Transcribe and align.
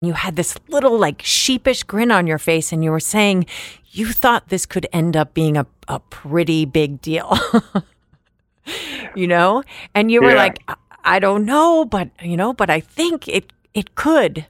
You 0.00 0.12
had 0.12 0.36
this 0.36 0.56
little 0.68 0.96
like 0.96 1.22
sheepish 1.24 1.82
grin 1.82 2.12
on 2.12 2.26
your 2.28 2.38
face 2.38 2.70
and 2.72 2.84
you 2.84 2.92
were 2.92 3.00
saying 3.00 3.46
you 3.90 4.06
thought 4.12 4.48
this 4.48 4.64
could 4.64 4.86
end 4.92 5.16
up 5.16 5.34
being 5.34 5.56
a, 5.56 5.66
a 5.88 5.98
pretty 5.98 6.64
big 6.66 7.00
deal. 7.02 7.36
you 9.16 9.26
know? 9.26 9.64
And 9.96 10.10
you 10.10 10.22
were 10.22 10.30
Yeah. 10.30 10.36
like, 10.36 10.62
I, 10.68 10.74
I 11.04 11.18
don't 11.18 11.44
know, 11.44 11.84
but 11.84 12.10
you 12.22 12.36
know, 12.36 12.52
but 12.52 12.70
I 12.70 12.78
think 12.80 13.26
it 13.26 13.52
it 13.74 13.94
could. 13.96 14.46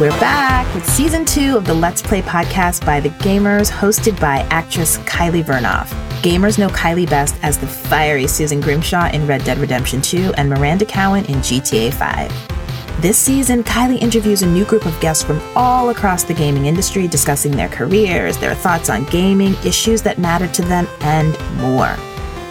We're 0.00 0.10
back 0.18 0.72
with 0.74 0.84
season 0.88 1.24
two 1.24 1.56
of 1.56 1.64
the 1.64 1.74
Let's 1.74 2.02
Play 2.02 2.22
podcast 2.22 2.84
by 2.84 2.98
The 2.98 3.10
Gamers, 3.10 3.70
hosted 3.70 4.18
by 4.18 4.38
actress 4.50 4.98
Kylie 4.98 5.44
Vernoff. 5.44 5.88
Gamers 6.22 6.56
know 6.56 6.68
Kylie 6.68 7.10
best 7.10 7.34
as 7.42 7.58
the 7.58 7.66
fiery 7.66 8.28
Susan 8.28 8.60
Grimshaw 8.60 9.10
in 9.10 9.26
Red 9.26 9.42
Dead 9.42 9.58
Redemption 9.58 10.00
2 10.00 10.34
and 10.36 10.48
Miranda 10.48 10.84
Cowan 10.84 11.24
in 11.24 11.38
GTA 11.38 11.92
5. 11.92 13.02
This 13.02 13.18
season, 13.18 13.64
Kylie 13.64 14.00
interviews 14.00 14.42
a 14.42 14.46
new 14.46 14.64
group 14.64 14.86
of 14.86 14.98
guests 15.00 15.24
from 15.24 15.42
all 15.56 15.90
across 15.90 16.22
the 16.22 16.32
gaming 16.32 16.66
industry 16.66 17.08
discussing 17.08 17.50
their 17.50 17.68
careers, 17.68 18.38
their 18.38 18.54
thoughts 18.54 18.88
on 18.88 19.02
gaming, 19.06 19.54
issues 19.64 20.00
that 20.02 20.18
matter 20.20 20.46
to 20.46 20.62
them, 20.62 20.86
and 21.00 21.36
more. 21.56 21.96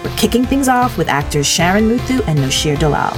We're 0.03 0.17
kicking 0.17 0.43
things 0.43 0.67
off 0.67 0.97
with 0.97 1.07
actors 1.07 1.47
Sharon 1.47 1.85
Muthu 1.85 2.27
and 2.27 2.39
Noshir 2.39 2.77
Dalal. 2.77 3.15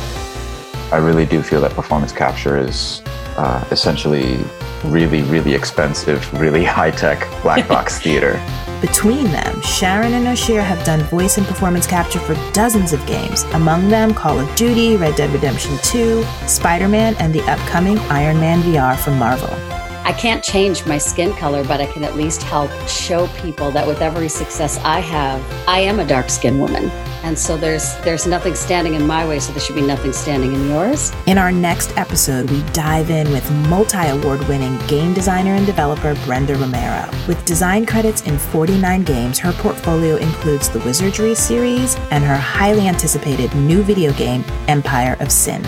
I 0.93 0.97
really 0.97 1.25
do 1.25 1.41
feel 1.41 1.61
that 1.61 1.71
performance 1.71 2.11
capture 2.11 2.59
is 2.59 3.01
uh, 3.37 3.65
essentially 3.71 4.37
really, 4.83 5.23
really 5.23 5.55
expensive, 5.55 6.31
really 6.39 6.63
high 6.77 6.91
tech 6.91 7.27
black 7.41 7.67
box 7.67 7.97
theater. 8.03 8.39
Between 8.83 9.31
them, 9.31 9.61
Sharon 9.61 10.11
and 10.13 10.25
Noshir 10.25 10.61
have 10.61 10.83
done 10.83 11.03
voice 11.03 11.37
and 11.37 11.47
performance 11.47 11.87
capture 11.87 12.19
for 12.19 12.35
dozens 12.51 12.91
of 12.91 13.05
games, 13.05 13.43
among 13.53 13.87
them 13.87 14.13
Call 14.13 14.37
of 14.37 14.55
Duty, 14.57 14.97
Red 14.97 15.15
Dead 15.15 15.31
Redemption 15.31 15.77
2, 15.83 16.21
Spider 16.47 16.89
Man, 16.89 17.15
and 17.17 17.33
the 17.33 17.43
upcoming 17.49 17.97
Iron 18.09 18.41
Man 18.41 18.61
VR 18.61 18.97
from 18.99 19.17
Marvel. 19.17 19.82
I 20.05 20.11
can't 20.11 20.43
change 20.43 20.85
my 20.85 20.97
skin 20.97 21.33
color, 21.35 21.63
but 21.63 21.79
I 21.79 21.85
can 21.85 22.03
at 22.03 22.17
least 22.17 22.43
help 22.43 22.69
show 22.89 23.27
people 23.41 23.71
that 23.71 23.87
with 23.87 24.01
every 24.01 24.27
success 24.27 24.77
I 24.79 24.99
have, 24.99 25.41
I 25.65 25.79
am 25.79 25.99
a 25.99 26.05
dark 26.05 26.29
skinned 26.29 26.59
woman. 26.59 26.89
And 27.23 27.39
so 27.39 27.55
there's 27.55 27.95
there's 28.01 28.27
nothing 28.27 28.53
standing 28.53 28.95
in 28.95 29.07
my 29.07 29.25
way, 29.25 29.39
so 29.39 29.53
there 29.53 29.61
should 29.61 29.77
be 29.77 29.81
nothing 29.81 30.11
standing 30.11 30.53
in 30.53 30.67
yours. 30.67 31.13
In 31.25 31.37
our 31.37 31.53
next 31.53 31.97
episode, 31.97 32.49
we 32.49 32.61
dive 32.73 33.09
in 33.11 33.31
with 33.31 33.49
multi 33.69 34.07
award 34.09 34.45
winning 34.49 34.77
game 34.87 35.13
designer 35.13 35.51
and 35.51 35.65
developer 35.65 36.15
Brenda 36.25 36.55
Romero. 36.55 37.09
With 37.25 37.43
design 37.45 37.85
credits 37.85 38.23
in 38.23 38.37
49 38.37 39.03
games, 39.03 39.39
her 39.39 39.53
portfolio 39.53 40.17
includes 40.17 40.67
the 40.67 40.79
Wizardry 40.79 41.33
series 41.33 41.95
and 42.11 42.25
her 42.25 42.35
highly 42.35 42.89
anticipated 42.89 43.55
new 43.55 43.83
video 43.83 44.11
game, 44.13 44.43
Empire 44.67 45.15
of 45.21 45.31
Sin. 45.31 45.63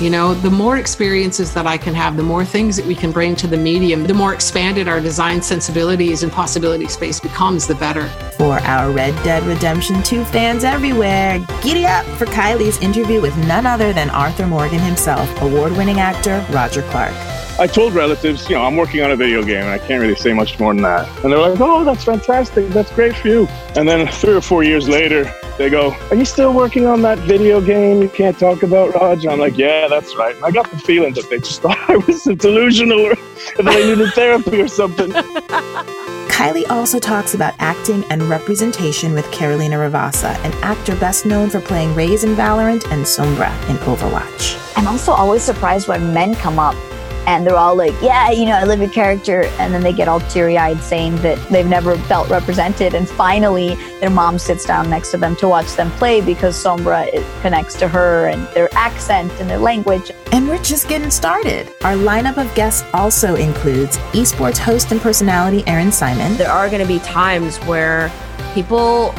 You 0.00 0.10
know, 0.10 0.32
the 0.32 0.50
more 0.50 0.76
experiences 0.76 1.52
that 1.54 1.66
I 1.66 1.76
can 1.76 1.92
have, 1.92 2.16
the 2.16 2.22
more 2.22 2.44
things 2.44 2.76
that 2.76 2.86
we 2.86 2.94
can 2.94 3.10
bring 3.10 3.34
to 3.34 3.48
the 3.48 3.56
medium, 3.56 4.04
the 4.04 4.14
more 4.14 4.32
expanded 4.32 4.86
our 4.86 5.00
design 5.00 5.42
sensibilities 5.42 6.22
and 6.22 6.30
possibility 6.30 6.86
space 6.86 7.18
becomes, 7.18 7.66
the 7.66 7.74
better. 7.74 8.06
For 8.36 8.60
our 8.60 8.92
Red 8.92 9.20
Dead 9.24 9.42
Redemption 9.42 10.00
2 10.04 10.24
fans 10.26 10.62
everywhere, 10.62 11.44
giddy 11.62 11.84
up 11.84 12.06
for 12.16 12.26
Kylie's 12.26 12.78
interview 12.78 13.20
with 13.20 13.36
none 13.38 13.66
other 13.66 13.92
than 13.92 14.08
Arthur 14.10 14.46
Morgan 14.46 14.78
himself, 14.78 15.28
award 15.42 15.72
winning 15.72 15.98
actor 15.98 16.46
Roger 16.52 16.82
Clark. 16.82 17.37
I 17.60 17.66
told 17.66 17.92
relatives, 17.92 18.48
you 18.48 18.54
know, 18.54 18.62
I'm 18.62 18.76
working 18.76 19.02
on 19.02 19.10
a 19.10 19.16
video 19.16 19.42
game 19.42 19.62
and 19.62 19.70
I 19.70 19.78
can't 19.78 20.00
really 20.00 20.14
say 20.14 20.32
much 20.32 20.60
more 20.60 20.72
than 20.72 20.84
that. 20.84 21.08
And 21.24 21.32
they're 21.32 21.40
like, 21.40 21.58
oh, 21.60 21.82
that's 21.82 22.04
fantastic. 22.04 22.68
That's 22.68 22.92
great 22.92 23.16
for 23.16 23.26
you. 23.26 23.48
And 23.74 23.88
then 23.88 24.06
three 24.06 24.34
or 24.34 24.40
four 24.40 24.62
years 24.62 24.88
later, 24.88 25.24
they 25.56 25.68
go, 25.68 25.90
are 26.10 26.14
you 26.14 26.24
still 26.24 26.54
working 26.54 26.86
on 26.86 27.02
that 27.02 27.18
video 27.18 27.60
game 27.60 28.00
you 28.00 28.08
can't 28.10 28.38
talk 28.38 28.62
about, 28.62 28.94
Rog? 28.94 29.26
I'm 29.26 29.40
like, 29.40 29.58
yeah, 29.58 29.88
that's 29.88 30.14
right. 30.14 30.36
And 30.36 30.44
I 30.44 30.52
got 30.52 30.70
the 30.70 30.78
feeling 30.78 31.14
that 31.14 31.28
they 31.30 31.38
just 31.38 31.60
thought 31.62 31.78
I 31.90 31.96
was 31.96 32.22
delusional 32.22 33.00
or 33.00 33.16
that 33.16 33.66
I 33.66 33.82
needed 33.82 34.12
therapy 34.14 34.60
or 34.60 34.68
something. 34.68 35.10
Kylie 36.30 36.70
also 36.70 37.00
talks 37.00 37.34
about 37.34 37.54
acting 37.58 38.04
and 38.10 38.22
representation 38.30 39.14
with 39.14 39.28
Carolina 39.32 39.74
Ravassa, 39.74 40.36
an 40.44 40.52
actor 40.62 40.94
best 40.94 41.26
known 41.26 41.50
for 41.50 41.60
playing 41.60 41.92
Raze 41.96 42.22
in 42.22 42.36
Valorant 42.36 42.84
and 42.92 43.04
Sombra 43.04 43.50
in 43.68 43.76
Overwatch. 43.78 44.76
I'm 44.76 44.86
also 44.86 45.10
always 45.10 45.42
surprised 45.42 45.88
when 45.88 46.14
men 46.14 46.36
come 46.36 46.60
up 46.60 46.76
and 47.28 47.46
they're 47.46 47.56
all 47.56 47.76
like, 47.76 47.92
yeah, 48.00 48.30
you 48.30 48.46
know, 48.46 48.54
I 48.54 48.64
live 48.64 48.80
your 48.80 48.88
character. 48.88 49.44
And 49.58 49.74
then 49.74 49.82
they 49.82 49.92
get 49.92 50.08
all 50.08 50.20
teary 50.20 50.56
eyed 50.56 50.80
saying 50.80 51.16
that 51.16 51.38
they've 51.50 51.66
never 51.66 51.98
felt 51.98 52.30
represented. 52.30 52.94
And 52.94 53.06
finally, 53.06 53.74
their 54.00 54.08
mom 54.08 54.38
sits 54.38 54.64
down 54.64 54.88
next 54.88 55.10
to 55.10 55.18
them 55.18 55.36
to 55.36 55.46
watch 55.46 55.74
them 55.74 55.90
play 55.92 56.22
because 56.22 56.56
Sombra 56.56 57.06
it 57.12 57.26
connects 57.42 57.74
to 57.80 57.88
her 57.88 58.28
and 58.28 58.48
their 58.54 58.72
accent 58.72 59.30
and 59.40 59.50
their 59.50 59.58
language. 59.58 60.10
And 60.32 60.48
we're 60.48 60.62
just 60.62 60.88
getting 60.88 61.10
started. 61.10 61.68
Our 61.82 61.96
lineup 61.96 62.38
of 62.38 62.52
guests 62.54 62.88
also 62.94 63.34
includes 63.34 63.98
esports 64.14 64.56
host 64.56 64.90
and 64.90 64.98
personality 64.98 65.62
Erin 65.66 65.92
Simon, 65.92 66.34
there 66.38 66.50
are 66.50 66.70
going 66.70 66.80
to 66.80 66.88
be 66.88 66.98
times 67.00 67.58
where 67.66 68.10
people 68.54 69.14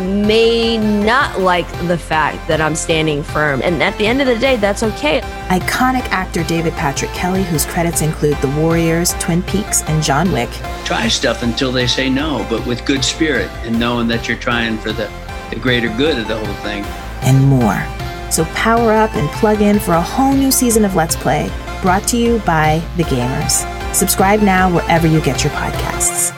may 0.00 0.78
not 0.78 1.40
like 1.40 1.70
the 1.86 1.98
fact 1.98 2.46
that 2.48 2.60
I'm 2.60 2.74
standing 2.74 3.22
firm. 3.22 3.60
And 3.62 3.82
at 3.82 3.96
the 3.98 4.06
end 4.06 4.20
of 4.20 4.26
the 4.26 4.38
day, 4.38 4.56
that's 4.56 4.82
okay. 4.82 5.20
iconic 5.48 6.04
actor 6.10 6.44
David 6.44 6.72
Patrick 6.74 7.10
Kelly, 7.12 7.42
whose 7.44 7.64
credits 7.66 8.02
include 8.02 8.36
The 8.38 8.48
Warriors, 8.60 9.14
Twin 9.20 9.42
Peaks, 9.42 9.82
and 9.84 10.02
John 10.02 10.30
Wick, 10.32 10.50
try 10.84 11.08
stuff 11.08 11.42
until 11.42 11.72
they 11.72 11.86
say 11.86 12.08
no, 12.10 12.46
but 12.50 12.66
with 12.66 12.84
good 12.84 13.04
spirit 13.04 13.50
and 13.64 13.78
knowing 13.78 14.08
that 14.08 14.28
you're 14.28 14.38
trying 14.38 14.78
for 14.78 14.92
the, 14.92 15.10
the 15.50 15.56
greater 15.56 15.88
good 15.96 16.18
of 16.18 16.28
the 16.28 16.36
whole 16.36 16.54
thing. 16.56 16.84
and 17.22 17.42
more. 17.44 17.82
So 18.30 18.44
power 18.54 18.92
up 18.92 19.14
and 19.14 19.28
plug 19.30 19.62
in 19.62 19.78
for 19.80 19.92
a 19.92 20.02
whole 20.02 20.34
new 20.34 20.50
season 20.50 20.84
of 20.84 20.94
Let's 20.94 21.16
Play, 21.16 21.50
brought 21.82 22.06
to 22.08 22.16
you 22.16 22.38
by 22.40 22.82
The 22.96 23.04
Gamers. 23.04 23.64
Subscribe 23.94 24.40
now 24.42 24.72
wherever 24.72 25.06
you 25.06 25.20
get 25.22 25.42
your 25.42 25.52
podcasts. 25.54 26.37